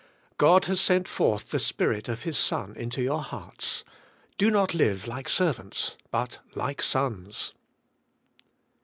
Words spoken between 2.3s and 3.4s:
son into your